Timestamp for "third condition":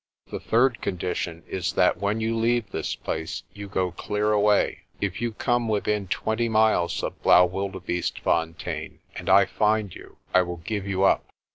0.39-1.43